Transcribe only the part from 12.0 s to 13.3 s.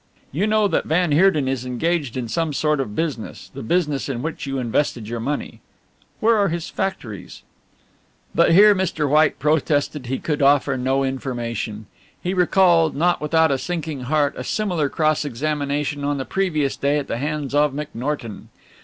He recalled, not